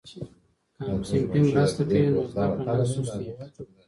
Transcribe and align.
که 0.79 0.83
همصنفي 0.89 1.39
مرسته 1.51 1.83
کوي 1.89 2.05
نو 2.13 2.21
زده 2.31 2.47
کړه 2.59 2.73
نه 2.79 2.85
سستېږي. 2.91 3.33